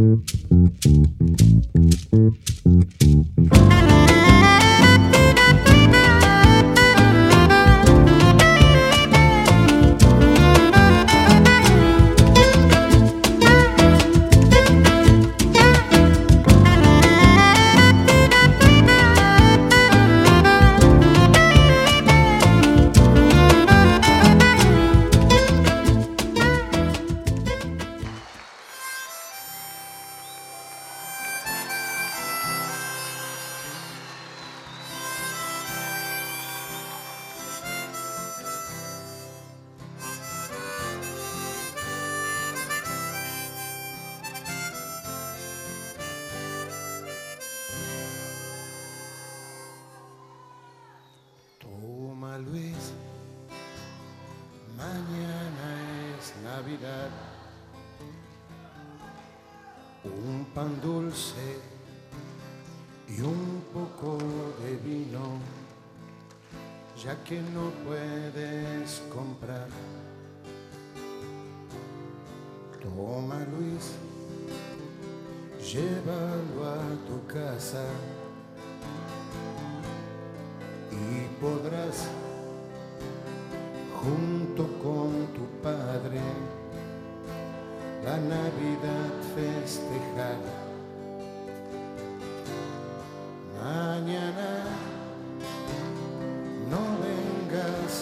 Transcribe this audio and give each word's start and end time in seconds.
Mm-hmm. 0.00 0.59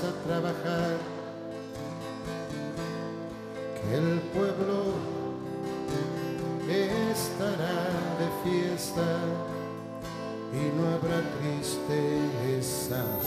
a 0.04 0.12
trabajar, 0.27 0.96
que 3.74 3.88
el 3.96 4.20
pueblo 4.32 4.78
estará 7.10 7.78
de 8.20 8.28
fiesta 8.44 9.08
y 10.52 10.54
no 10.76 10.82
habrá 10.94 11.20
tristezas. 11.38 13.24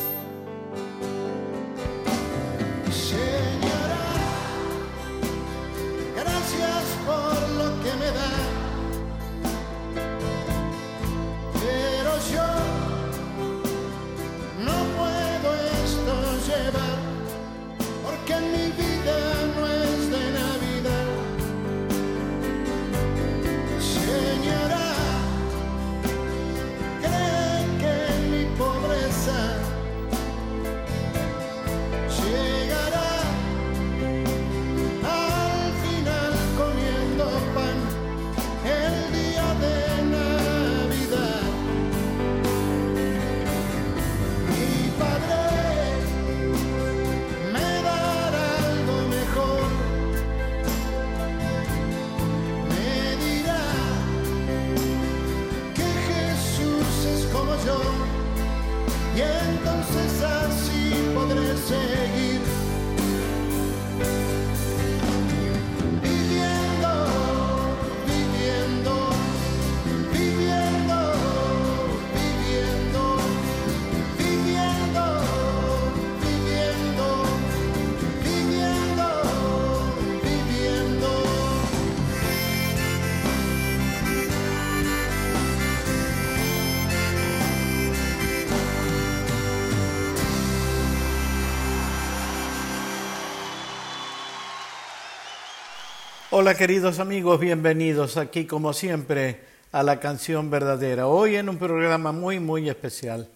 Hola 96.34 96.56
queridos 96.56 97.00
amigos, 97.00 97.42
bienvenidos 97.42 98.16
aquí 98.16 98.46
como 98.46 98.72
siempre 98.72 99.42
a 99.74 99.84
la 99.84 100.00
canción 100.00 100.50
verdadera. 100.50 101.08
Hoy 101.08 101.36
en 101.36 101.50
un 101.50 101.58
programa 101.58 102.14
muy 102.14 102.40
muy 102.40 102.70
especial 102.70 103.28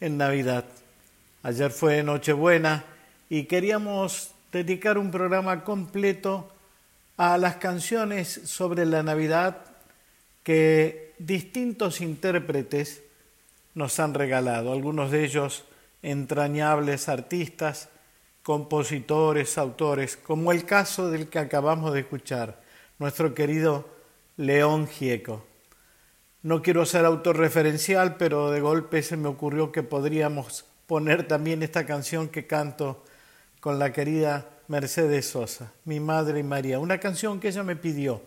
en 0.00 0.16
Navidad. 0.16 0.64
Ayer 1.42 1.70
fue 1.70 2.02
Nochebuena 2.02 2.86
y 3.28 3.44
queríamos 3.44 4.30
dedicar 4.50 4.96
un 4.96 5.10
programa 5.10 5.62
completo 5.62 6.50
a 7.18 7.36
las 7.36 7.56
canciones 7.56 8.40
sobre 8.46 8.86
la 8.86 9.02
Navidad 9.02 9.58
que 10.42 11.12
distintos 11.18 12.00
intérpretes 12.00 13.02
nos 13.74 14.00
han 14.00 14.14
regalado, 14.14 14.72
algunos 14.72 15.10
de 15.10 15.26
ellos 15.26 15.64
entrañables 16.00 17.10
artistas 17.10 17.90
compositores, 18.42 19.56
autores, 19.58 20.16
como 20.16 20.52
el 20.52 20.64
caso 20.64 21.10
del 21.10 21.28
que 21.28 21.38
acabamos 21.38 21.92
de 21.92 22.00
escuchar, 22.00 22.60
nuestro 22.98 23.34
querido 23.34 23.88
León 24.36 24.88
Gieco. 24.88 25.44
No 26.42 26.60
quiero 26.60 26.84
ser 26.84 27.04
autorreferencial, 27.04 28.16
pero 28.16 28.50
de 28.50 28.60
golpe 28.60 29.02
se 29.02 29.16
me 29.16 29.28
ocurrió 29.28 29.70
que 29.70 29.82
podríamos 29.82 30.64
poner 30.86 31.28
también 31.28 31.62
esta 31.62 31.86
canción 31.86 32.28
que 32.28 32.46
canto 32.46 33.04
con 33.60 33.78
la 33.78 33.92
querida 33.92 34.48
Mercedes 34.66 35.28
Sosa, 35.28 35.72
mi 35.84 36.00
madre 36.00 36.40
y 36.40 36.42
María, 36.42 36.80
una 36.80 36.98
canción 36.98 37.38
que 37.38 37.48
ella 37.48 37.62
me 37.62 37.76
pidió 37.76 38.22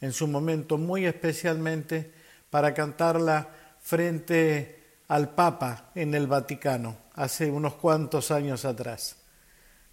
en 0.00 0.12
su 0.12 0.26
momento 0.26 0.78
muy 0.78 1.04
especialmente 1.04 2.10
para 2.50 2.72
cantarla 2.72 3.48
frente 3.80 4.82
al 5.08 5.34
Papa 5.34 5.90
en 5.94 6.14
el 6.14 6.26
Vaticano 6.26 6.96
hace 7.14 7.50
unos 7.50 7.74
cuantos 7.74 8.30
años 8.30 8.64
atrás. 8.64 9.16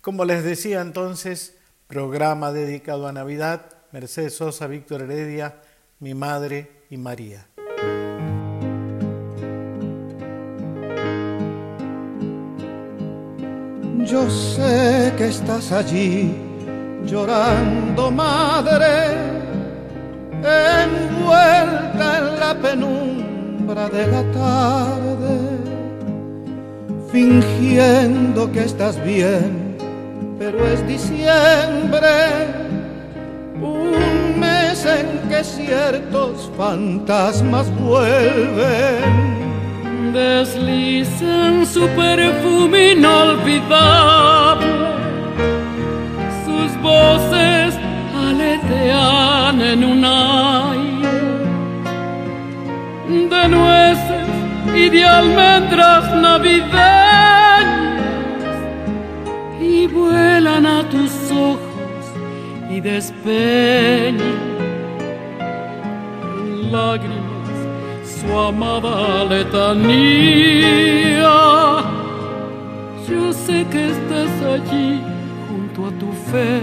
Como 0.06 0.24
les 0.24 0.44
decía 0.44 0.81
entonces, 0.81 1.57
programa 1.88 2.52
dedicado 2.52 3.07
a 3.07 3.12
Navidad, 3.12 3.62
Mercedes 3.92 4.36
Sosa, 4.36 4.68
Víctor 4.68 5.02
Heredia, 5.02 5.56
mi 6.00 6.13
madre 6.13 6.84
y 6.92 6.98
María. 6.98 7.48
Yo 14.06 14.30
sé 14.30 15.12
que 15.18 15.30
estás 15.30 15.72
allí 15.72 16.36
llorando, 17.04 18.12
madre, 18.12 19.07
envuelta 20.44 22.19
en 22.19 22.40
la 22.40 22.56
penumbra 22.62 23.90
de 23.90 24.06
la 24.06 24.31
tarde, 24.31 25.40
fingiendo 27.12 28.52
que 28.52 28.66
estás 28.66 29.04
bien 29.04 29.64
pero 30.37 30.65
es 30.67 30.85
diciembre, 30.87 32.07
un 33.61 34.39
mes 34.39 34.55
dicen 34.75 35.21
que 35.29 35.43
ciertos 35.43 36.51
fantasmas 36.57 37.73
vuelven. 37.79 39.33
Deslizan 40.13 41.65
su 41.65 41.87
perfume 41.89 42.91
inolvidable, 42.93 44.65
sus 46.45 46.81
voces 46.81 47.75
aletean 48.15 49.61
en 49.61 49.83
un 49.83 50.05
aire 50.05 51.09
de 53.29 53.47
nueces 53.47 54.27
y 54.75 54.89
de 54.89 55.05
almendras 55.05 56.15
navideñas 56.15 57.44
vuelan 59.95 60.65
a 60.65 60.83
tus 60.89 61.13
ojos 61.31 62.03
y 62.69 62.81
despeñan 62.81 64.56
lágrimas 66.71 67.36
su 68.03 68.27
amada 68.38 69.24
letanía. 69.25 69.75
Yo 73.07 73.33
sé 73.33 73.65
que 73.71 73.92
estás 73.92 74.31
allí 74.56 75.01
junto 75.47 75.88
a 75.88 75.92
tu 76.01 76.12
fe. 76.31 76.62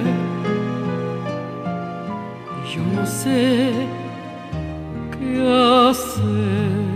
Y 2.58 2.75
yo 2.75 2.82
no 2.96 3.06
sé 3.06 3.73
qué 5.12 5.31
hacer. 5.88 6.92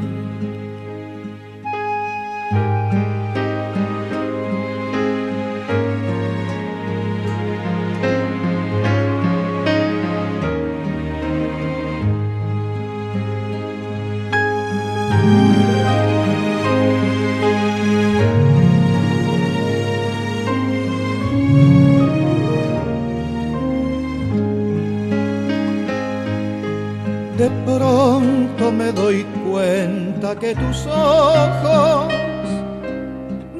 Tus 30.54 30.86
ojos 30.86 32.12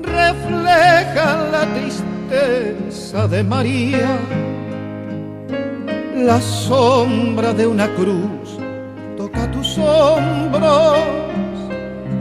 reflejan 0.03 1.50
la 1.50 1.67
tristeza 1.75 3.27
de 3.27 3.43
María. 3.43 4.19
La 6.17 6.41
sombra 6.41 7.53
de 7.53 7.67
una 7.67 7.88
cruz 7.94 8.59
toca 9.17 9.50
tus 9.50 9.77
hombros 9.79 10.99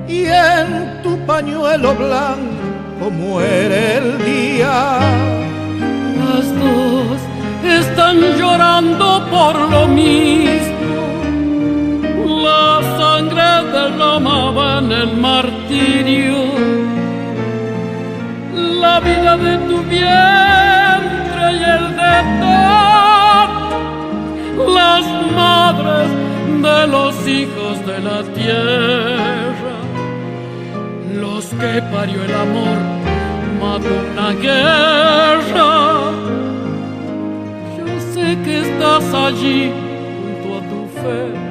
y 0.08 0.26
en 0.26 1.02
tu 1.04 1.18
pañuelo 1.26 1.94
blanco 1.96 3.10
muere 3.12 3.98
el 3.98 4.18
día. 4.26 5.00
Las 6.18 6.46
dos 6.60 7.20
están 7.64 8.20
llorando 8.38 9.26
por 9.30 9.56
lo 9.70 9.88
mismo. 9.88 10.75
Sangre 13.76 13.98
derramaba 13.98 14.80
en 14.80 15.22
martirio. 15.22 16.38
La 18.82 19.00
vida 19.00 19.38
de 19.38 19.58
tu 19.68 19.78
vientre 19.84 21.46
y 21.52 21.64
el 21.76 21.86
de 22.02 22.16
todas 22.44 23.50
las 24.80 25.04
madres 25.42 26.10
de 26.66 26.88
los 26.88 27.28
hijos 27.28 27.86
de 27.86 27.98
la 28.00 28.24
tierra. 28.40 29.76
Los 31.22 31.46
que 31.46 31.82
parió 31.94 32.24
el 32.24 32.34
amor 32.34 32.78
mató 33.62 33.94
una 34.12 34.30
guerra. 34.46 35.72
Yo 37.78 37.88
sé 38.14 38.28
que 38.44 38.56
estás 38.62 39.14
allí 39.14 39.72
junto 40.22 40.58
a 40.58 40.62
tu 40.70 40.80
fe. 41.02 41.45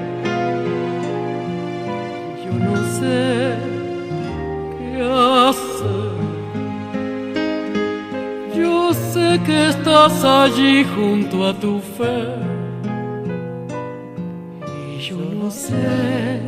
Qué. 3.05 3.75
Yo 8.57 8.95
sé 8.95 9.41
que 9.45 9.69
estás 9.69 10.25
allí 10.25 10.85
junto 10.95 11.47
a 11.47 11.55
tu 11.55 11.81
fe. 11.81 12.35
Y 14.89 15.01
yo 15.01 15.17
no 15.17 15.51
sé 15.51 16.41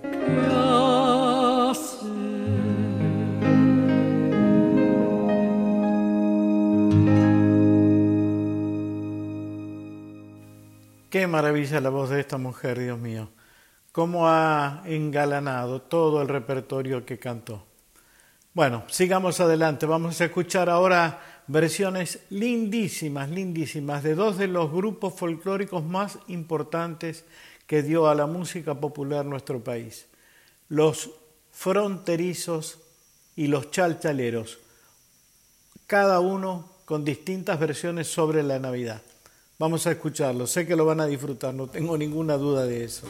qué 0.00 0.36
hacer. 1.70 2.08
Qué 11.10 11.26
maravilla 11.26 11.80
la 11.80 11.90
voz 11.90 12.10
de 12.10 12.20
esta 12.20 12.38
mujer, 12.38 12.78
Dios 12.78 12.98
mío. 12.98 13.28
Cómo 13.94 14.26
ha 14.26 14.82
engalanado 14.86 15.80
todo 15.80 16.20
el 16.20 16.26
repertorio 16.26 17.06
que 17.06 17.16
cantó. 17.16 17.64
Bueno, 18.52 18.82
sigamos 18.90 19.38
adelante. 19.38 19.86
Vamos 19.86 20.20
a 20.20 20.24
escuchar 20.24 20.68
ahora 20.68 21.42
versiones 21.46 22.18
lindísimas, 22.28 23.30
lindísimas, 23.30 24.02
de 24.02 24.16
dos 24.16 24.36
de 24.36 24.48
los 24.48 24.72
grupos 24.72 25.14
folclóricos 25.14 25.84
más 25.84 26.18
importantes 26.26 27.24
que 27.68 27.84
dio 27.84 28.08
a 28.08 28.16
la 28.16 28.26
música 28.26 28.74
popular 28.74 29.24
nuestro 29.26 29.62
país. 29.62 30.08
Los 30.68 31.12
fronterizos 31.52 32.80
y 33.36 33.46
los 33.46 33.70
chalchaleros. 33.70 34.58
Cada 35.86 36.18
uno 36.18 36.68
con 36.84 37.04
distintas 37.04 37.60
versiones 37.60 38.08
sobre 38.08 38.42
la 38.42 38.58
Navidad. 38.58 39.02
Vamos 39.56 39.86
a 39.86 39.92
escucharlo. 39.92 40.48
Sé 40.48 40.66
que 40.66 40.74
lo 40.74 40.84
van 40.84 41.00
a 41.00 41.06
disfrutar, 41.06 41.54
no 41.54 41.68
tengo 41.68 41.96
ninguna 41.96 42.36
duda 42.36 42.64
de 42.64 42.82
eso. 42.82 43.06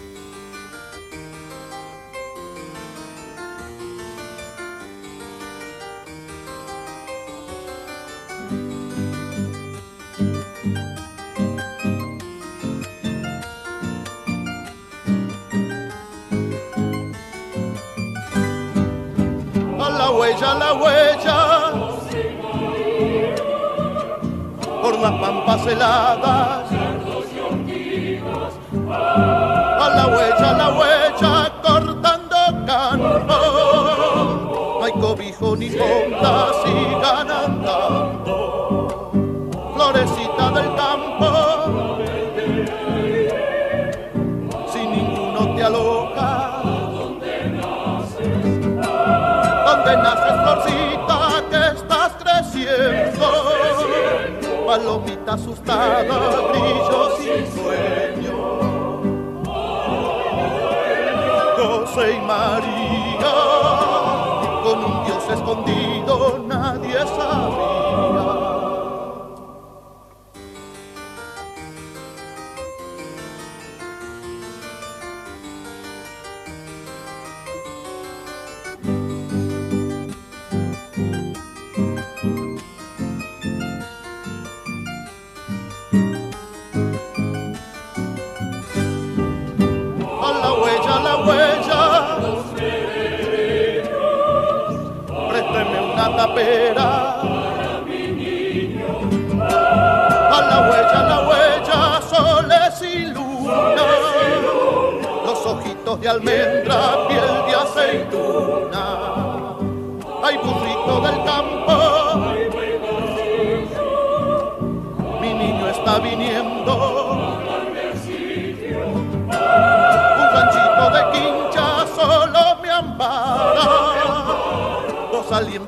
Pampas 25.55 25.67
heladas. 25.67 26.71
A 29.81 29.89
la 29.97 30.07
huella, 30.09 30.51
a 30.51 30.55
la 30.55 30.69
huella, 30.79 31.53
cortando 31.63 32.37
campo. 32.67 33.19
No 34.79 34.85
hay 34.85 34.93
cobijo 34.93 35.57
ni 35.57 35.71
sombra, 35.71 36.51
sigan 36.65 37.31
andando. 37.31 37.44
Palomita 54.85 55.33
asustada, 55.33 56.03
brillo 56.51 57.17
sin 57.17 57.47
sueño. 57.57 58.37
José 61.57 62.17
y 62.17 62.21
María, 62.21 63.33
con 64.63 64.85
un 64.85 65.05
Dios 65.07 65.25
escondido 65.31 66.45
nadie 66.47 66.99
sabía. 66.99 68.24
la 96.17 96.35
pera. 96.35 97.21
A 100.37 100.41
la 100.51 100.59
huella, 100.69 100.99
a 101.01 101.09
la 101.11 101.19
huella, 101.29 101.79
soles 102.11 102.83
y 102.83 103.07
luna. 103.07 103.87
Los 105.27 105.47
ojitos 105.47 106.01
de 106.01 106.09
almendra, 106.09 106.79
piel 107.09 107.31
de 107.47 107.55
aceituna. 107.65 108.85
Ay, 110.23 110.37
burrito 110.39 111.01
del 111.07 111.19
campo. 111.25 111.75
Mi 115.21 115.35
niño 115.35 115.69
está 115.69 115.99
viniendo. 115.99 116.84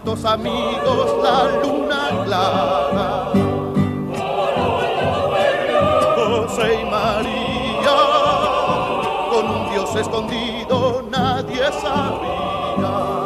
Alientos 0.06 0.24
amigos, 0.24 1.16
la 1.20 1.48
luna 1.64 2.10
clara. 2.24 3.32
José 6.14 6.80
y 6.80 6.84
María, 6.84 7.96
con 9.32 9.50
un 9.50 9.70
Dios 9.72 9.96
escondido 9.96 11.02
nadie 11.10 11.64
sabía. 11.82 13.25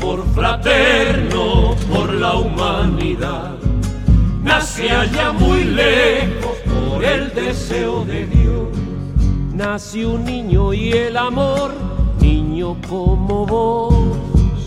Amor 0.00 0.24
fraterno 0.34 1.76
por 1.92 2.14
la 2.14 2.34
humanidad 2.34 3.52
nace 4.42 4.90
allá 4.90 5.32
muy 5.32 5.64
lejos 5.64 6.56
por 6.64 7.04
el 7.04 7.32
deseo 7.34 8.04
de 8.06 8.26
Dios. 8.26 8.68
Nace 9.54 10.06
un 10.06 10.24
niño 10.24 10.72
y 10.72 10.92
el 10.92 11.16
amor, 11.18 11.74
niño 12.18 12.76
como 12.88 13.44
vos. 13.44 13.94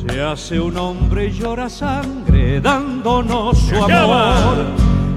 Se 0.06 0.22
hace 0.22 0.60
un 0.60 0.78
hombre 0.78 1.28
y 1.28 1.32
llora 1.32 1.68
sangre 1.68 2.62
dándonos 2.62 3.58
su 3.58 3.76
amor. 3.76 4.66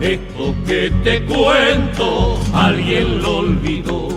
Esto 0.01 0.55
que 0.67 0.91
te 1.05 1.27
cuento, 1.27 2.39
alguien 2.55 3.21
lo 3.21 3.39
olvidó. 3.39 4.09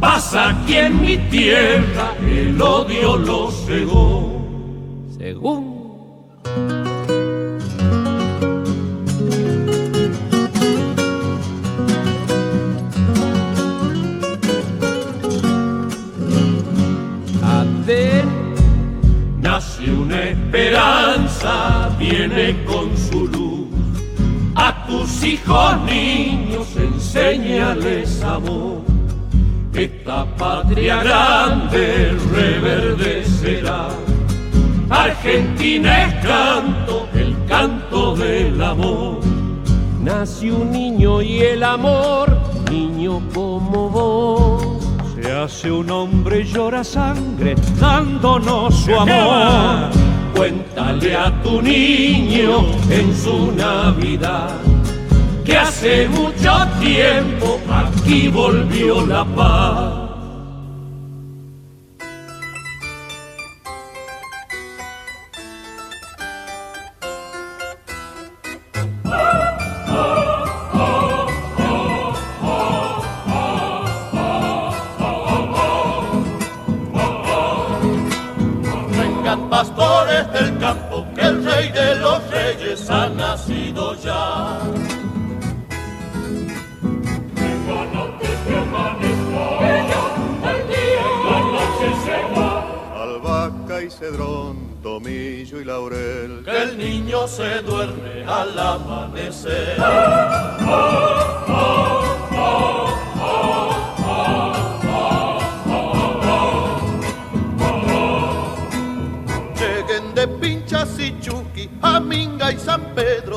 Pasa 0.00 0.50
aquí 0.50 0.76
en 0.76 1.00
mi 1.00 1.16
tierra, 1.16 2.12
el 2.20 2.60
odio 2.60 3.16
lo 3.16 3.50
cegó. 3.50 4.37
Según 5.28 5.78
nace 19.42 19.90
una 19.90 20.22
esperanza, 20.30 21.90
viene 21.98 22.64
con 22.64 22.96
su 22.96 23.26
luz. 23.26 23.68
A 24.54 24.86
tus 24.86 25.22
hijos 25.24 25.76
niños 25.84 26.68
enséñales 26.74 28.22
amor. 28.22 28.80
Esta 29.74 30.24
patria 30.36 31.02
grande 31.02 32.16
reverdecerá. 32.32 34.07
Argentina 34.90 36.06
es 36.06 36.14
canto, 36.26 37.08
el 37.14 37.36
canto 37.46 38.16
del 38.16 38.62
amor. 38.62 39.20
Nace 40.02 40.50
un 40.50 40.70
niño 40.70 41.20
y 41.20 41.40
el 41.40 41.62
amor, 41.62 42.38
niño 42.70 43.20
como 43.34 43.90
vos. 43.90 44.84
Se 45.14 45.30
hace 45.30 45.70
un 45.70 45.90
hombre 45.90 46.40
y 46.40 46.44
llora 46.44 46.82
sangre 46.82 47.54
dándonos 47.78 48.74
su 48.74 48.94
amor. 48.94 49.90
Cuéntale 50.34 51.16
a 51.16 51.42
tu 51.42 51.60
niño 51.60 52.66
en 52.90 53.14
su 53.14 53.52
Navidad 53.52 54.56
que 55.48 55.56
hace 55.56 56.08
mucho 56.08 56.52
tiempo 56.78 57.58
aquí 57.70 58.28
volvió 58.28 59.06
la 59.06 59.24
paz. 59.24 60.07
Rey 81.48 81.68
de 81.70 81.94
los 81.96 82.30
reyes 82.30 82.90
ha 82.90 83.08
nacido 83.08 83.94
ya. 83.96 84.60
Albahaca 92.94 93.82
y 93.82 93.90
cedrón, 93.90 94.56
tomillo 94.82 95.60
y 95.60 95.64
laurel. 95.64 96.42
Que 96.44 96.62
el 96.62 96.78
niño 96.78 97.26
se 97.26 97.62
duerme 97.62 98.24
al 98.26 98.58
amanecer. 98.58 99.76
Lleguen 101.38 101.97
y 112.50 112.58
San 112.58 112.94
Pedro 112.94 113.27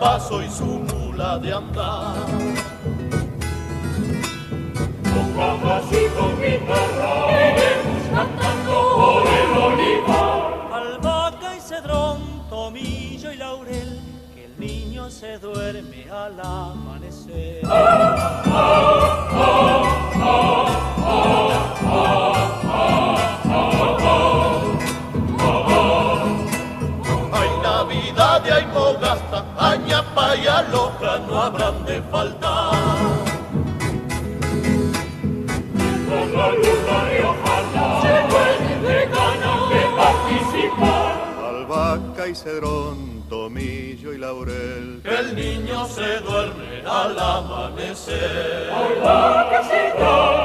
paso 0.00 0.42
y 0.42 0.50
su 0.50 0.64
mula 0.64 1.38
de 1.38 1.52
andar. 1.52 2.16
Albahaca 10.72 11.56
y 11.56 11.60
cedrón, 11.60 12.48
tomillo 12.48 13.32
y 13.32 13.36
laurel, 13.36 14.00
que 14.34 14.46
el 14.46 14.58
niño 14.58 15.10
se 15.10 15.38
duerme 15.38 16.10
al 16.10 16.40
amanecer. 16.40 17.60
Hay 17.66 18.50
Mogasta, 29.10 29.44
Añapa 29.58 30.36
y 30.36 30.46
Aloja 30.46 31.18
no 31.26 31.42
habrán 31.42 31.84
de 31.84 32.00
faltar. 32.02 32.74
Albahaca 41.48 42.28
y 42.28 42.34
cedrón, 42.34 43.24
tomillo 43.28 44.12
y 44.12 44.18
laurel. 44.18 45.00
Que 45.02 45.14
el 45.16 45.34
niño 45.34 45.86
se 45.86 46.20
duerme 46.20 46.82
al 46.86 47.18
amanecer. 47.18 48.70
Albahaca, 48.70 49.62
cedrón, 49.64 49.90
y 49.90 50.00
laurel, 50.00 50.39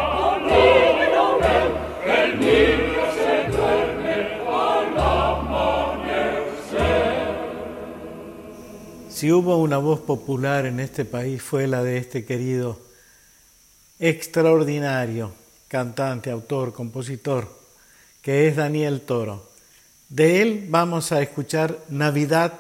Si 9.15 9.31
hubo 9.31 9.55
una 9.55 9.77
voz 9.77 10.01
popular 10.01 10.65
en 10.65 10.81
este 10.81 11.05
país 11.05 11.41
fue 11.41 11.67
la 11.67 11.81
de 11.84 11.98
este 11.98 12.25
querido, 12.25 12.77
extraordinario 13.98 15.31
cantante, 15.69 16.31
autor, 16.31 16.74
compositor, 16.74 17.48
que 18.22 18.50
es 18.50 18.57
Daniel 18.57 19.00
Toro. 19.00 19.50
De 20.10 20.41
él 20.41 20.67
vamos 20.69 21.13
a 21.13 21.22
escuchar 21.22 21.79
Navidad, 21.88 22.60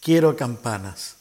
quiero 0.00 0.34
campanas. 0.34 1.18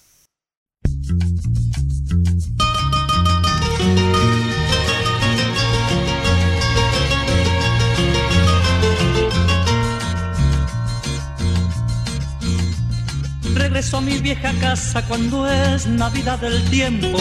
Regreso 13.72 14.00
a 14.00 14.02
mi 14.02 14.18
vieja 14.18 14.52
casa 14.60 15.02
cuando 15.08 15.50
es 15.50 15.88
Navidad 15.88 16.40
del 16.40 16.62
tiempo. 16.70 17.18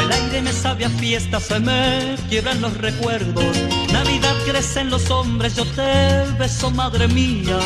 El 0.00 0.12
aire 0.12 0.42
me 0.42 0.52
sabe 0.52 0.84
a 0.84 0.90
fiesta, 0.90 1.40
se 1.40 1.58
me 1.58 2.14
quiebran 2.28 2.60
los 2.60 2.72
recuerdos. 2.76 3.44
Navidad 3.92 4.36
crece 4.46 4.82
en 4.82 4.90
los 4.90 5.10
hombres, 5.10 5.56
yo 5.56 5.64
te 5.66 6.22
beso, 6.38 6.70
madre 6.70 7.08
mía. 7.08 7.58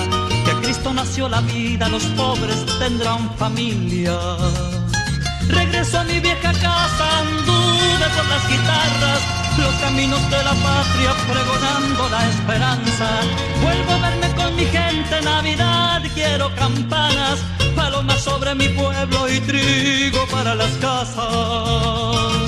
Que 0.46 0.50
a 0.50 0.60
Cristo 0.62 0.94
nació 0.94 1.28
la 1.28 1.42
vida, 1.42 1.90
los 1.90 2.04
pobres 2.16 2.64
tendrán 2.78 3.36
familia. 3.36 4.16
Regreso 5.48 6.00
a 6.00 6.04
mi 6.04 6.18
vieja 6.18 6.52
casa, 6.54 7.18
anduve 7.18 8.06
por 8.16 8.26
las 8.30 8.48
guitarras, 8.48 9.20
los 9.58 9.74
caminos 9.74 10.30
de 10.30 10.42
la 10.42 10.54
patria 10.54 11.12
pregonando 11.30 12.08
la 12.08 12.28
esperanza. 12.30 13.10
Vuelvo 13.62 13.92
a 13.92 13.98
verme 14.08 14.34
con 14.34 14.56
mi 14.56 14.64
gente, 14.64 15.20
Navidad, 15.20 16.00
quiero 16.14 16.50
campanas, 16.54 17.40
palomas 17.72 18.22
sobre 18.22 18.54
mi 18.54 18.68
pueblo 18.68 19.28
y 19.28 19.40
trigo 19.40 20.26
para 20.30 20.54
las 20.54 20.72
casas. 20.78 22.41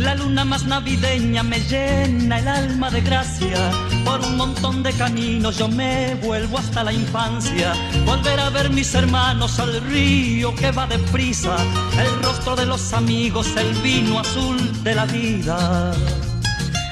La 0.00 0.14
luna 0.14 0.46
más 0.46 0.64
navideña 0.64 1.42
me 1.42 1.60
llena 1.60 2.38
el 2.38 2.48
alma 2.48 2.90
de 2.90 3.02
gracia. 3.02 3.70
Por 4.04 4.20
un 4.20 4.36
montón 4.38 4.82
de 4.82 4.92
caminos 4.94 5.58
yo 5.58 5.68
me 5.68 6.14
vuelvo 6.22 6.56
hasta 6.56 6.82
la 6.82 6.92
infancia. 6.92 7.74
Volver 8.06 8.40
a 8.40 8.48
ver 8.48 8.70
mis 8.70 8.94
hermanos 8.94 9.60
al 9.60 9.78
río 9.82 10.54
que 10.54 10.70
va 10.70 10.86
deprisa. 10.86 11.54
El 11.98 12.22
rostro 12.22 12.56
de 12.56 12.64
los 12.64 12.94
amigos, 12.94 13.54
el 13.56 13.74
vino 13.82 14.20
azul 14.20 14.82
de 14.82 14.94
la 14.94 15.04
vida. 15.04 15.92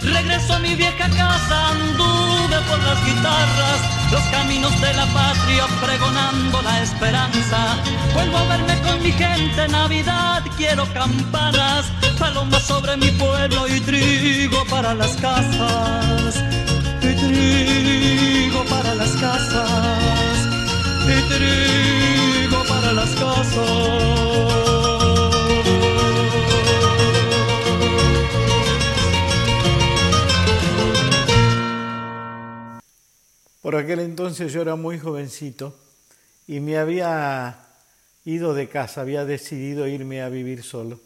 Regreso 0.03 0.55
a 0.55 0.59
mi 0.61 0.75
vieja 0.75 1.09
casa, 1.09 1.69
anduve 1.71 2.57
por 2.69 2.79
las 2.85 3.05
guitarras, 3.05 3.81
los 4.13 4.23
caminos 4.31 4.81
de 4.81 4.95
la 4.95 5.07
patria 5.07 5.67
pregonando 5.85 6.63
la 6.63 6.83
esperanza. 6.83 7.77
Vuelvo 8.15 8.39
a 8.39 8.45
verme 8.45 8.81
con 8.83 9.03
mi 9.03 9.13
gente, 9.13 9.69
Navidad, 9.69 10.45
quiero 10.57 10.87
campanas, 10.93 11.87
palomas 12.19 12.63
sobre 12.63 12.97
mi 12.97 13.11
pueblo 13.13 13.67
y 13.69 13.81
trigo 13.81 14.65
para 14.71 14.95
las 14.95 15.17
casas. 15.17 16.45
Y 17.03 17.15
trigo 17.15 18.65
para 18.65 18.95
las 18.95 19.11
casas. 19.11 20.39
Y 21.07 21.29
trigo 21.29 22.65
para 22.65 22.93
las 22.93 23.11
casas. 23.11 24.68
Por 33.63 33.75
aquel 33.75 34.01
entonces 34.01 34.53
yo 34.53 34.63
era 34.63 34.77
muy 34.77 34.99
jovencito 34.99 35.77
y 36.47 36.61
me 36.61 36.79
había 36.79 37.67
ido 38.25 38.55
de 38.55 38.69
casa, 38.69 39.01
había 39.01 39.25
decidido 39.25 39.89
irme 39.89 40.23
a 40.23 40.29
vivir 40.29 40.63
solo. 40.63 41.01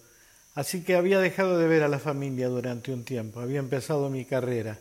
Así 0.54 0.82
que 0.82 0.96
había 0.96 1.18
dejado 1.18 1.58
de 1.58 1.66
ver 1.66 1.82
a 1.82 1.88
la 1.88 1.98
familia 1.98 2.48
durante 2.48 2.92
un 2.92 3.04
tiempo, 3.04 3.40
había 3.40 3.58
empezado 3.58 4.10
mi 4.10 4.26
carrera. 4.26 4.78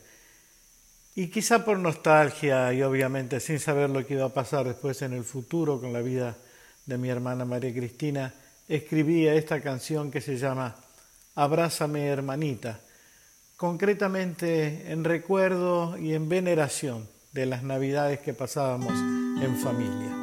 Y 1.16 1.28
quizá 1.28 1.64
por 1.64 1.80
nostalgia 1.80 2.74
y 2.74 2.84
obviamente 2.84 3.40
sin 3.40 3.60
saber 3.60 3.90
lo 3.90 4.06
que 4.06 4.16
iba 4.16 4.26
a 4.26 4.34
pasar 4.34 4.66
después 4.66 5.02
en 5.02 5.14
el 5.14 5.24
futuro 5.24 5.80
con 5.80 5.94
la 5.94 6.02
vida 6.02 6.36
de 6.86 6.98
mi 6.98 7.10
hermana 7.10 7.46
María 7.46 7.74
Cristina, 7.74 8.34
escribía 8.68 9.34
esta 9.34 9.62
canción 9.62 10.12
que 10.12 10.20
se 10.20 10.38
llama 10.38 10.76
Abrázame 11.36 12.08
hermanita, 12.08 12.82
concretamente 13.56 14.92
en 14.92 15.06
recuerdo 15.06 15.98
y 15.98 16.14
en 16.14 16.28
veneración 16.28 17.08
de 17.32 17.46
las 17.46 17.64
navidades 17.64 18.20
que 18.20 18.34
pasábamos 18.34 18.94
en 19.42 19.56
familia. 19.58 20.18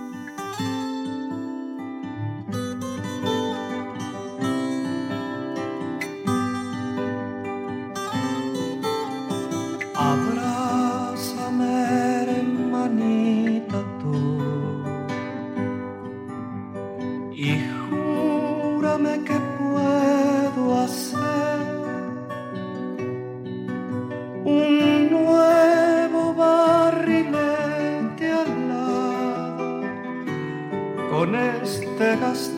Y 17.41 17.61
júrame 17.89 19.23
que 19.25 19.38
este 31.99 32.17
gastado 32.17 32.58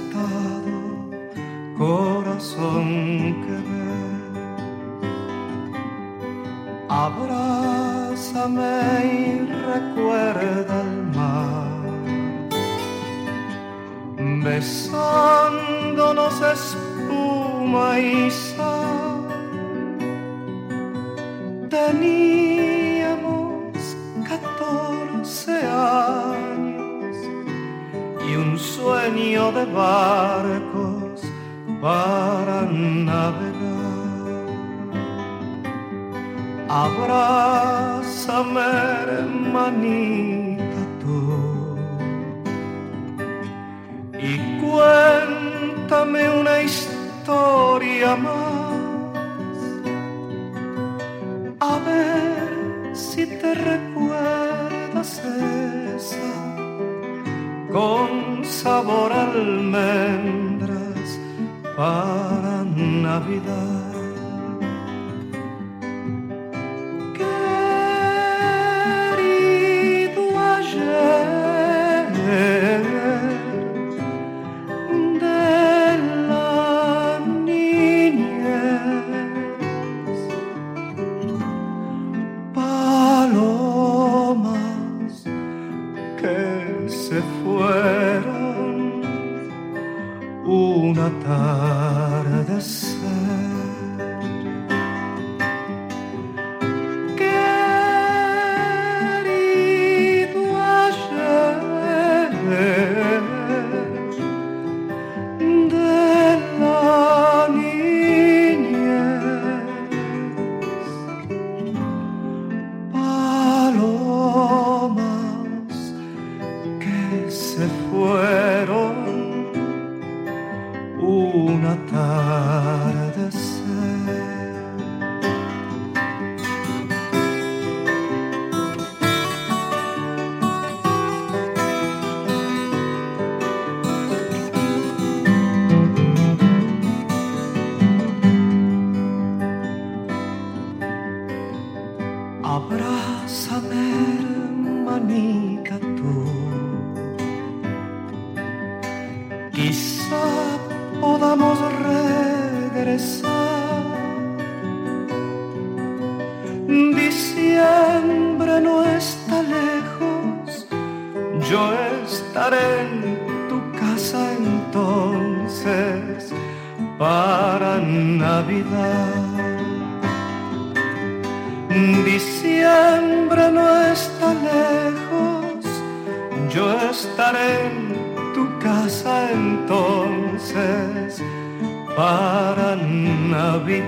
para 181.97 182.77
Navidad. 182.77 183.81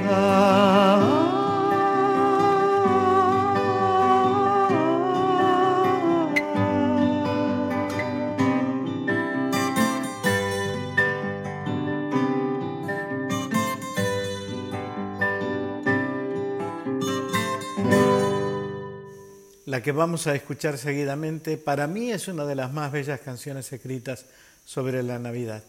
La 19.65 19.83
que 19.83 19.93
vamos 19.93 20.27
a 20.27 20.35
escuchar 20.35 20.77
seguidamente, 20.77 21.57
para 21.57 21.87
mí 21.87 22.11
es 22.11 22.29
una 22.29 22.45
de 22.45 22.55
las 22.55 22.73
más 22.73 22.93
bellas 22.93 23.21
canciones 23.21 23.73
escritas 23.73 24.27
sobre 24.67 25.03
la 25.03 25.19
Navidad. 25.19 25.63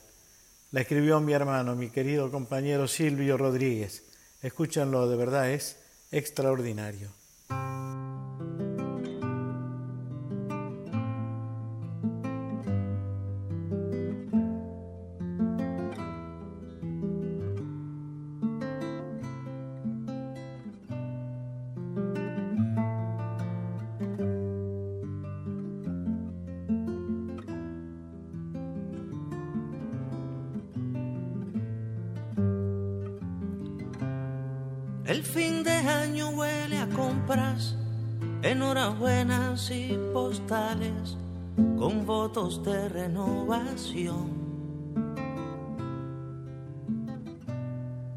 La 0.73 0.81
escribió 0.81 1.19
mi 1.19 1.33
hermano, 1.33 1.75
mi 1.75 1.91
querido 1.91 2.31
compañero 2.31 2.87
Silvio 2.87 3.37
Rodríguez. 3.37 4.05
Escúchanlo, 4.41 5.07
de 5.07 5.15
verdad 5.15 5.51
es 5.51 5.77
extraordinario. 6.11 7.09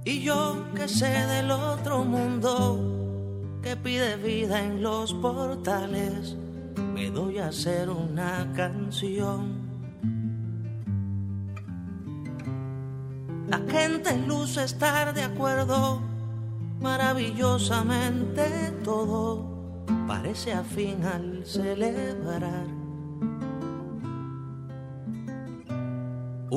Y 0.04 0.20
yo 0.20 0.66
que 0.74 0.86
sé 0.86 1.08
del 1.08 1.50
otro 1.50 2.04
mundo 2.04 3.58
que 3.62 3.74
pide 3.74 4.16
vida 4.16 4.62
en 4.62 4.82
los 4.82 5.14
portales, 5.14 6.36
me 6.92 7.10
doy 7.10 7.38
a 7.38 7.48
hacer 7.48 7.88
una 7.88 8.52
canción. 8.54 9.66
La 13.48 13.58
gente 13.66 14.14
luce 14.26 14.62
estar 14.64 15.14
de 15.14 15.22
acuerdo 15.22 16.02
maravillosamente 16.80 18.72
todo 18.84 19.56
parece 20.06 20.52
afín 20.52 21.02
al 21.04 21.46
celebrar. 21.46 22.85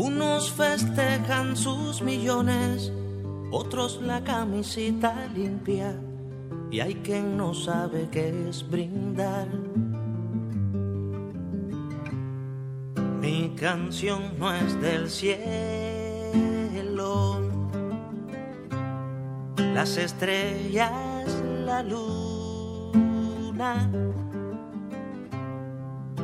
Unos 0.01 0.49
festejan 0.53 1.57
sus 1.57 2.01
millones, 2.01 2.89
otros 3.51 4.01
la 4.01 4.23
camisita 4.23 5.27
limpia 5.35 5.93
y 6.71 6.79
hay 6.79 6.95
quien 6.95 7.35
no 7.35 7.53
sabe 7.53 8.07
qué 8.09 8.47
es 8.47 8.65
brindar. 8.69 9.49
Mi 13.19 13.53
canción 13.59 14.39
no 14.39 14.53
es 14.53 14.79
del 14.79 15.09
cielo. 15.09 15.41
Las 19.73 19.97
estrellas, 19.97 21.27
la 21.65 21.83
luna, 21.83 23.11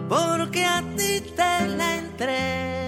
porque 0.07 0.63
a 0.63 0.81
ti 0.95 1.19
te 1.35 1.67
la 1.75 1.97
entrego, 1.97 2.84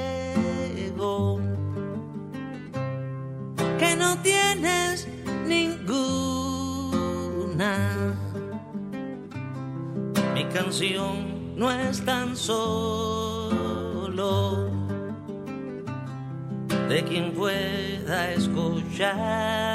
no 3.98 4.18
tienes 4.20 5.08
ninguna. 5.46 6.16
Mi 10.34 10.46
canción 10.46 11.58
no 11.58 11.72
es 11.72 12.04
tan 12.06 12.36
solo 12.38 13.58
de 16.90 17.04
quien 17.04 17.34
pueda 17.34 18.32
escuchar 18.34 19.68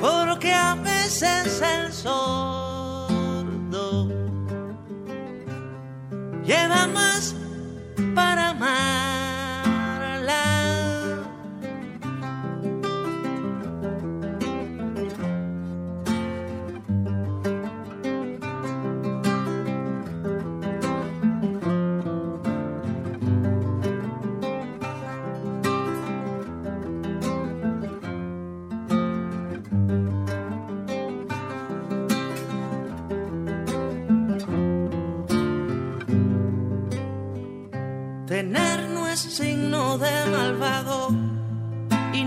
porque 0.00 0.52
a 0.52 0.74
veces 0.76 1.62
el 1.62 1.92
sordo 1.92 3.28
lleva 6.44 6.86
más 6.86 7.34
para 8.14 8.50
amarla. 8.50 8.87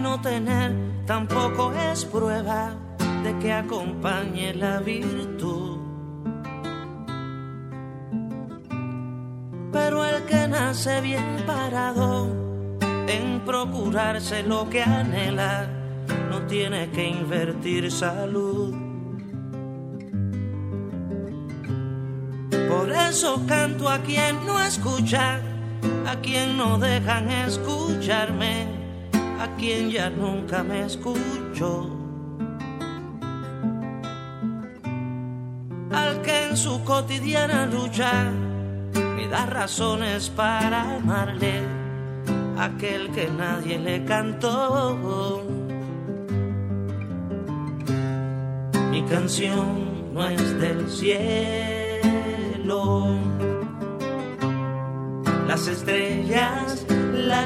No 0.01 0.19
tener 0.21 0.75
tampoco 1.05 1.71
es 1.73 2.05
prueba 2.05 2.75
de 3.23 3.37
que 3.39 3.53
acompañe 3.53 4.53
la 4.53 4.79
virtud. 4.79 5.79
Pero 9.71 10.05
el 10.05 10.23
que 10.23 10.47
nace 10.47 11.01
bien 11.01 11.43
parado 11.45 12.27
en 13.07 13.41
procurarse 13.45 14.43
lo 14.43 14.69
que 14.69 14.83
anhela, 14.83 15.69
no 16.29 16.41
tiene 16.47 16.89
que 16.89 17.07
invertir 17.07 17.91
salud. 17.91 18.75
Por 22.69 22.91
eso 22.91 23.41
canto 23.47 23.89
a 23.89 23.99
quien 23.99 24.45
no 24.45 24.59
escucha 24.61 25.41
a 26.07 26.15
quien 26.17 26.57
no 26.57 26.77
dejan 26.77 27.29
escucharme, 27.29 28.67
a 29.41 29.55
quien 29.55 29.89
ya 29.89 30.09
nunca 30.09 30.63
me 30.63 30.85
escucho. 30.85 31.89
Al 35.91 36.21
que 36.21 36.47
en 36.49 36.57
su 36.57 36.83
cotidiana 36.83 37.65
lucha 37.65 38.31
me 39.15 39.27
da 39.27 39.45
razones 39.47 40.29
para 40.29 40.97
amarle, 40.97 41.63
aquel 42.57 43.11
que 43.11 43.27
nadie 43.29 43.79
le 43.79 44.05
cantó. 44.05 45.43
Mi 48.91 49.01
canción 49.03 50.13
no 50.13 50.27
es 50.27 50.59
del 50.59 50.89
cielo 50.89 51.81
las 55.51 55.67
estrellas, 55.67 56.85
la 57.13 57.45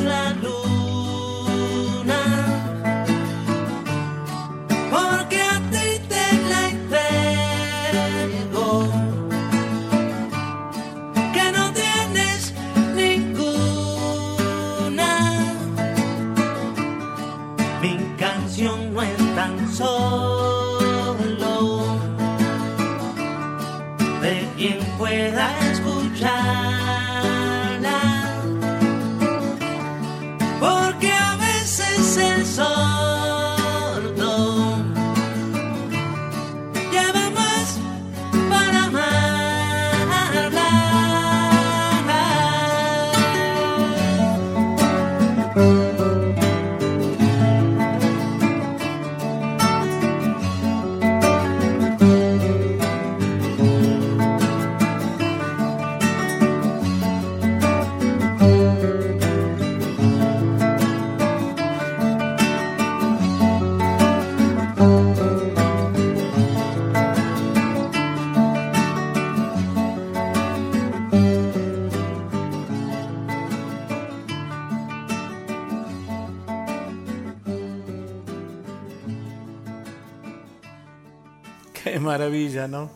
maravilla, 82.18 82.70
¿no? 82.70 82.90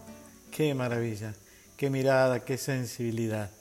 Qué 0.50 0.74
maravilla, 0.74 1.34
qué 1.76 1.90
mirada, 1.90 2.46
qué 2.46 2.58
sensibilidad. 2.58 3.52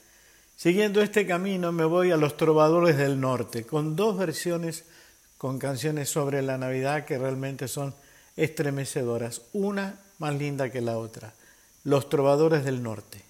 Siguiendo 0.54 1.02
este 1.02 1.26
camino 1.26 1.72
me 1.72 1.84
voy 1.84 2.12
a 2.12 2.16
los 2.16 2.36
Trovadores 2.36 2.96
del 2.96 3.18
Norte, 3.20 3.64
con 3.64 3.96
dos 3.96 4.16
versiones 4.16 4.84
con 5.36 5.58
canciones 5.58 6.10
sobre 6.10 6.42
la 6.42 6.58
Navidad 6.58 7.04
que 7.04 7.18
realmente 7.18 7.66
son 7.66 7.92
estremecedoras, 8.36 9.42
una 9.52 9.98
más 10.18 10.36
linda 10.36 10.70
que 10.70 10.80
la 10.80 10.96
otra, 10.96 11.34
Los 11.82 12.08
Trovadores 12.08 12.64
del 12.64 12.80
Norte. 12.80 13.24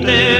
te 0.00 0.39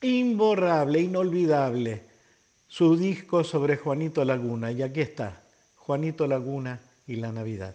Imborrable, 0.00 1.00
inolvidable, 1.00 2.02
su 2.68 2.96
disco 2.96 3.42
sobre 3.42 3.76
Juanito 3.76 4.24
Laguna. 4.24 4.70
Y 4.70 4.82
aquí 4.82 5.00
está, 5.00 5.42
Juanito 5.76 6.26
Laguna 6.26 6.80
y 7.06 7.16
la 7.16 7.32
Navidad. 7.32 7.74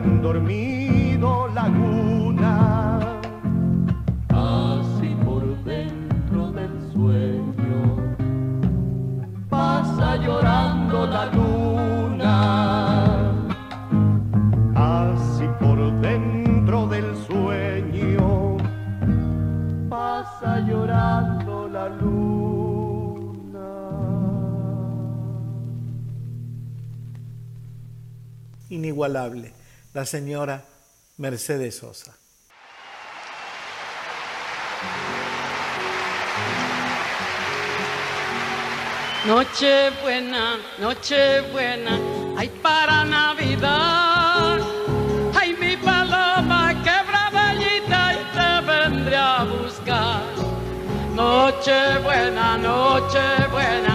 buen 0.00 0.22
dormido 0.22 1.48
laguna. 1.54 2.98
Así 4.28 5.16
por 5.24 5.42
dentro 5.64 6.52
del 6.52 6.70
sueño 6.92 8.16
pasa 9.48 10.16
llorando 10.16 11.06
la 11.06 11.26
luna. 11.26 12.34
Así 14.74 15.46
por 15.60 15.78
dentro 16.00 16.86
del 16.86 17.16
sueño 17.16 18.56
pasa 19.88 20.60
llorando 20.60 21.68
la 21.68 21.88
luna. 21.88 22.18
inigualable 28.70 29.57
la 29.98 30.06
señora 30.06 30.62
Mercedes 31.16 31.78
Sosa. 31.78 32.16
Noche 39.26 39.90
buena, 40.00 40.56
noche 40.78 41.40
buena, 41.50 41.98
hay 42.36 42.48
para 42.62 43.04
Navidad. 43.04 44.60
Hay 45.34 45.54
mi 45.54 45.76
paloma 45.76 46.72
quebradallita 46.86 48.00
y 48.14 48.22
te 48.36 48.50
vendré 48.70 49.16
a 49.16 49.42
buscar. 49.42 50.22
Noche 51.16 51.98
buena, 52.04 52.56
noche 52.56 53.24
buena. 53.50 53.87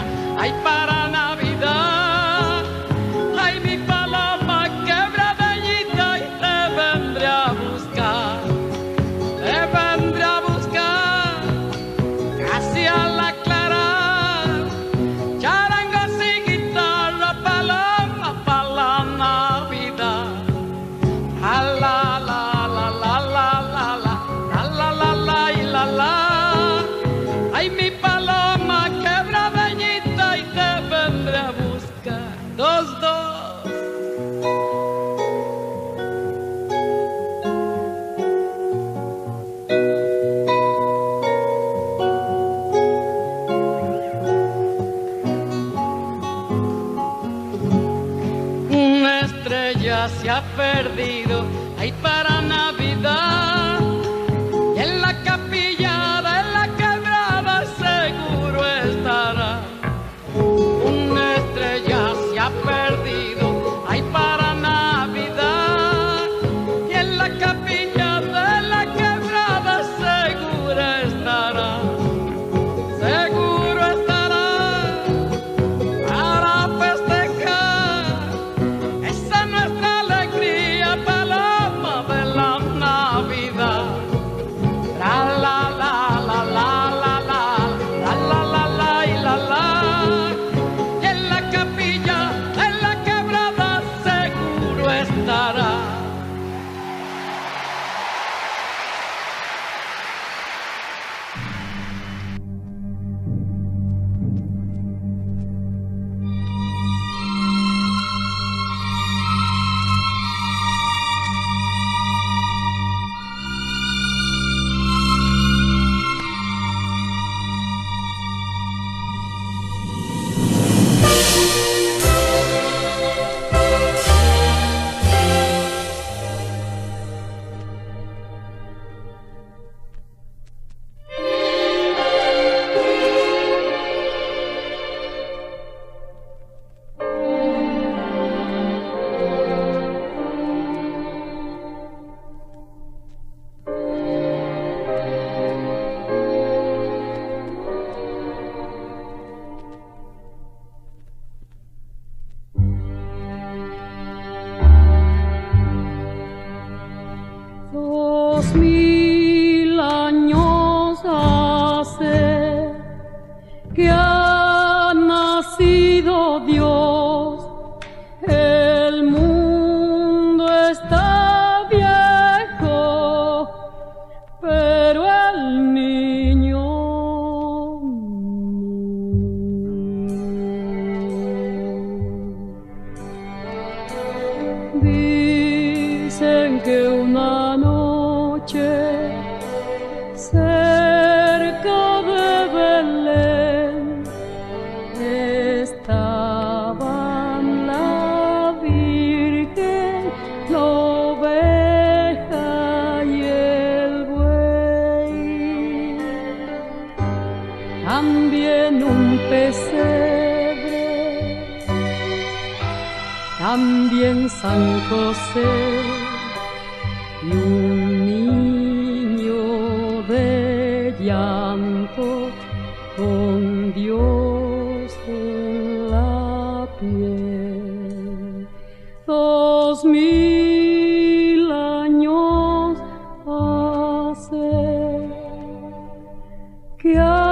Que 236.84 237.23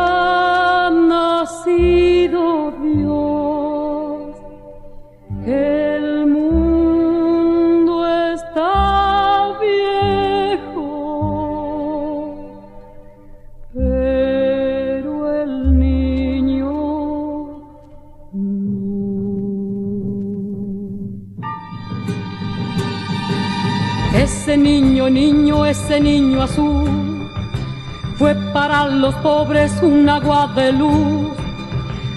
los 29.12 29.22
pobres 29.22 29.72
un 29.82 30.08
agua 30.08 30.48
de 30.56 30.72
luz, 30.72 31.32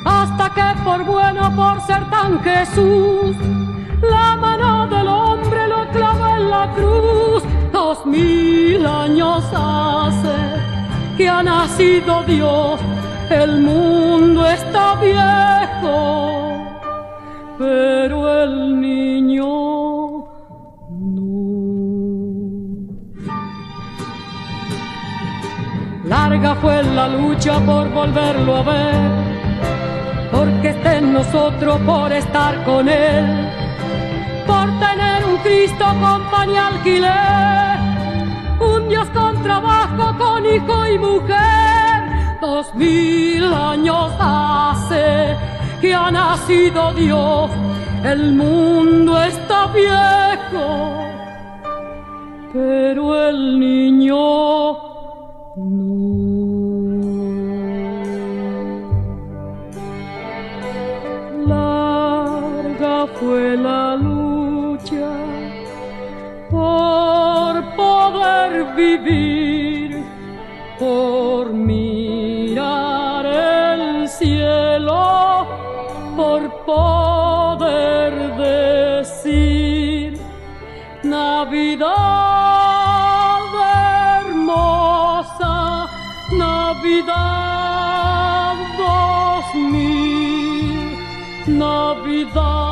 hasta 0.05 0.51
que 0.55 0.82
por 0.84 1.05
bueno, 1.05 1.42
por 1.57 1.80
ser 1.82 2.09
tan 2.11 2.40
Jesús, 2.42 3.36
la 4.03 4.36
mano 4.36 4.86
del 4.86 5.09
hombre 5.09 5.68
lo 5.68 5.88
clavó 5.88 6.36
en 6.36 6.51
la 6.51 6.70
cruz. 6.76 7.42
Dos 7.72 8.07
mil 8.07 8.86
años 8.86 9.45
hace 9.53 10.36
que 11.16 11.28
ha 11.28 11.42
nacido 11.42 12.22
Dios, 12.24 12.80
el 13.30 13.61
mundo 13.61 14.47
está 14.47 14.95
viejo, 14.97 15.99
pero 17.59 18.42
el 18.42 18.80
niño 18.80 19.03
fue 26.64 26.82
la 26.82 27.08
lucha 27.08 27.60
por 27.60 27.90
volverlo 27.90 28.56
a 28.56 28.62
ver, 28.62 29.10
porque 30.32 30.68
está 30.70 30.96
en 30.96 31.12
nosotros 31.12 31.78
por 31.84 32.10
estar 32.10 32.64
con 32.64 32.88
Él, 32.88 33.26
por 34.46 34.66
tener 34.84 35.26
un 35.26 35.36
Cristo 35.46 35.84
alquiler, 36.68 37.76
un 38.60 38.88
Dios 38.88 39.06
con 39.10 39.42
trabajo, 39.42 40.16
con 40.16 40.46
hijo 40.46 40.86
y 40.86 40.98
mujer. 40.98 41.98
Dos 42.40 42.74
mil 42.74 43.44
años 43.52 44.12
hace 44.18 45.36
que 45.82 45.94
ha 45.94 46.10
nacido 46.10 46.94
Dios, 46.94 47.50
el 48.04 48.32
mundo 48.32 49.22
está 49.22 49.66
viejo, 49.66 50.66
pero 52.54 53.28
el 53.28 53.60
niño 53.60 54.84
por 70.78 71.53
mirar 71.53 73.26
el 73.26 74.09
cielo, 74.09 75.47
por 76.16 76.49
poder 76.64 78.12
decir 78.36 80.18
Navidad 81.03 81.84
hermosa, 84.20 85.88
Navidad 86.32 87.74
dos 88.78 89.55
mil, 89.55 90.97
Navidad 91.47 92.63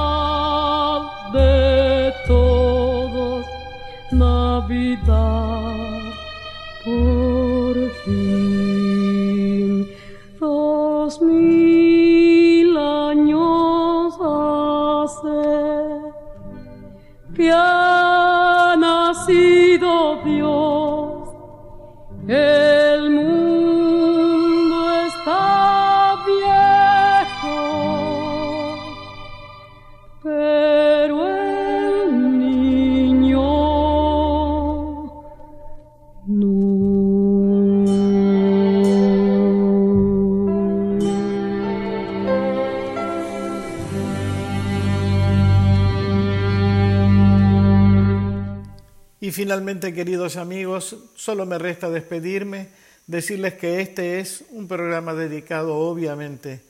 Y 49.32 49.34
finalmente, 49.34 49.94
queridos 49.94 50.36
amigos, 50.36 50.94
solo 51.14 51.46
me 51.46 51.56
resta 51.56 51.88
despedirme, 51.88 52.68
decirles 53.06 53.54
que 53.54 53.80
este 53.80 54.20
es 54.20 54.44
un 54.50 54.68
programa 54.68 55.14
dedicado 55.14 55.74
obviamente 55.74 56.60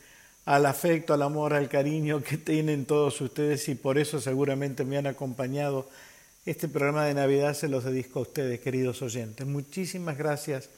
al 0.45 0.67
afecto, 0.67 1.13
al 1.13 1.23
amor, 1.23 1.55
al 1.55 1.69
cariño 1.69 2.23
que 2.23 2.39
tienen 2.39 2.85
todos 2.85 3.21
ustedes 3.21 3.69
y 3.69 3.75
por 3.75 3.99
eso 3.99 4.21
seguramente 4.21 4.85
me 4.85 4.97
han 4.97 5.09
acompañado. 5.09 5.89
Este 6.47 6.69
programa 6.69 7.05
de 7.05 7.15
Navidad 7.15 7.55
se 7.55 7.67
los 7.67 7.83
dedico 7.83 8.21
a 8.21 8.23
ustedes, 8.23 8.61
queridos 8.61 9.03
oyentes. 9.03 9.45
Muchísimas 9.45 10.17
gracias 10.17 10.69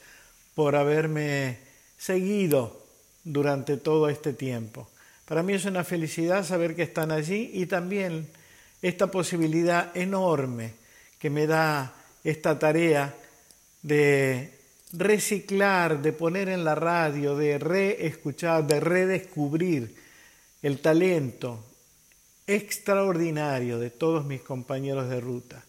por 0.55 0.77
haberme 0.77 1.59
seguido 1.99 2.81
durante 3.25 3.77
todo 3.77 4.09
este 4.09 4.33
tiempo. 4.33 4.89
Para 5.27 5.43
mí 5.43 5.53
es 5.53 5.67
una 5.67 5.85
felicidad 5.85 6.47
saber 6.47 6.75
que 6.75 6.85
están 6.85 7.13
allí 7.13 7.51
y 7.53 7.67
también 7.67 8.27
esta 8.81 9.09
posibilidad 9.09 9.95
enorme 9.95 10.83
que 11.25 11.31
me 11.31 11.47
da 11.47 11.89
esta 12.23 12.59
tarea 12.59 13.17
de 13.81 14.61
reciclar, 14.93 16.03
de 16.03 16.13
poner 16.13 16.51
en 16.51 16.65
la 16.65 16.75
radio, 16.75 17.35
de 17.35 17.57
reescuchar, 17.57 18.67
de 18.67 18.79
redescubrir 18.79 19.95
el 20.61 20.83
talento 20.83 21.65
extraordinario 22.47 23.79
de 23.79 23.89
todos 23.89 24.27
mis 24.27 24.43
compañeros 24.43 25.09
de 25.09 25.19
ruta. 25.19 25.65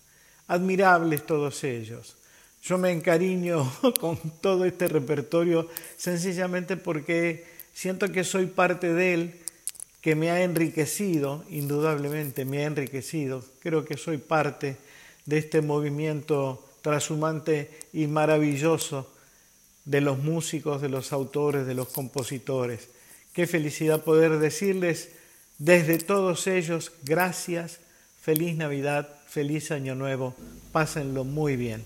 Admirables 0.47 1.25
todos 1.25 1.63
ellos. 1.63 2.17
Yo 2.61 2.77
me 2.77 2.91
encariño 2.91 3.71
con 4.01 4.17
todo 4.41 4.65
este 4.65 4.89
repertorio 4.89 5.69
sencillamente 5.95 6.75
porque 6.75 7.45
siento 7.73 8.11
que 8.11 8.25
soy 8.25 8.47
parte 8.47 8.93
de 8.93 9.13
él, 9.13 9.39
que 10.01 10.15
me 10.15 10.31
ha 10.31 10.43
enriquecido, 10.43 11.45
indudablemente 11.49 12.43
me 12.43 12.57
ha 12.57 12.67
enriquecido. 12.67 13.41
Creo 13.61 13.85
que 13.85 13.95
soy 13.95 14.17
parte 14.17 14.83
de 15.25 15.37
este 15.37 15.61
movimiento 15.61 16.63
trashumante 16.81 17.71
y 17.93 18.07
maravilloso 18.07 19.11
de 19.85 20.01
los 20.01 20.19
músicos, 20.19 20.81
de 20.81 20.89
los 20.89 21.13
autores, 21.13 21.65
de 21.65 21.73
los 21.75 21.89
compositores. 21.89 22.89
Qué 23.33 23.47
felicidad 23.47 24.03
poder 24.03 24.39
decirles 24.39 25.09
desde 25.57 25.97
todos 25.97 26.47
ellos 26.47 26.91
gracias, 27.03 27.79
Feliz 28.21 28.57
Navidad, 28.57 29.07
feliz 29.27 29.69
Año 29.71 29.93
Nuevo, 29.93 30.33
pásenlo 30.71 31.23
muy 31.23 31.55
bien. 31.55 31.85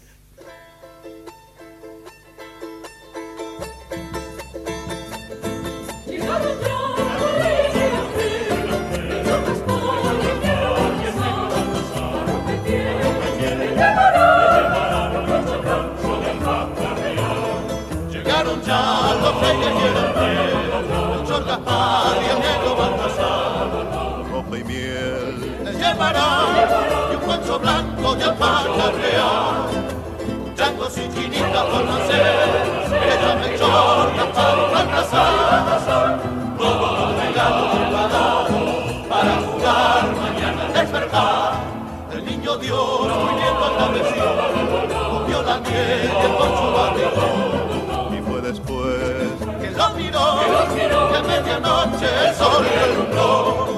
Blanco 28.10 28.18
y 28.18 28.24
alpaca 28.24 28.92
real. 28.92 30.56
Changos 30.56 30.98
y 30.98 31.10
chinitas 31.14 31.66
por 31.66 31.86
nacer, 31.86 32.84
ella 32.86 33.36
Melchor, 33.36 34.16
Gaspar 34.16 34.58
y 34.58 34.74
Baltasar. 34.74 36.20
Todos 36.58 37.00
los 37.00 37.24
regalos 37.24 37.76
preparados 37.76 38.50
para 39.10 39.36
jugar 39.42 40.16
mañana 40.16 40.66
al 40.66 40.74
despertar. 40.74 41.54
El 42.12 42.26
niño 42.26 42.58
Dios, 42.58 43.08
viviendo 43.08 43.70
en 43.70 43.76
la 43.78 43.88
vecina, 43.88 44.26
la 45.46 45.64
que 45.64 46.10
con 46.38 46.50
su 46.58 46.68
barrigón. 46.74 48.18
Y 48.18 48.22
fue 48.22 48.42
después 48.42 49.30
que 49.62 49.72
lo 49.72 49.90
miró, 49.92 50.40
que 50.76 51.16
a 51.16 51.22
medianoche 51.24 52.28
el 52.28 52.36
sol. 52.36 53.69